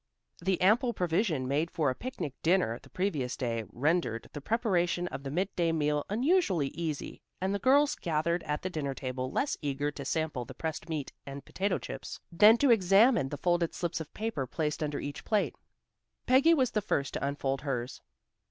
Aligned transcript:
The 0.41 0.59
ample 0.61 0.93
provision 0.93 1.47
made 1.47 1.69
for 1.69 1.91
a 1.91 1.93
picnic 1.93 2.33
dinner 2.41 2.79
the 2.81 2.89
previous 2.89 3.37
day 3.37 3.65
rendered 3.71 4.31
the 4.33 4.41
preparation 4.41 5.07
of 5.09 5.21
the 5.21 5.29
midday 5.29 5.71
meal 5.71 6.05
unusually 6.09 6.69
easy, 6.69 7.21
and 7.39 7.53
the 7.53 7.59
girls 7.59 7.93
gathered 7.95 8.41
at 8.45 8.63
the 8.63 8.69
dinner 8.71 8.95
table 8.95 9.31
less 9.31 9.57
eager 9.61 9.91
to 9.91 10.03
sample 10.03 10.43
the 10.43 10.55
pressed 10.55 10.89
meat 10.89 11.13
and 11.27 11.45
potato 11.45 11.77
chips 11.77 12.19
than 12.31 12.57
to 12.57 12.71
examine 12.71 13.29
the 13.29 13.37
folded 13.37 13.75
slips 13.75 13.99
of 14.01 14.11
paper 14.15 14.47
placed 14.47 14.81
under 14.81 14.99
each 14.99 15.23
plate. 15.23 15.55
Peggy 16.25 16.55
was 16.55 16.71
the 16.71 16.81
first 16.81 17.13
to 17.13 17.23
unfold 17.23 17.61
hers. 17.61 18.01